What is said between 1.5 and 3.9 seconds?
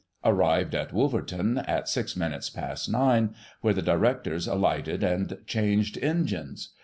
at 6 jminutes past 9, where the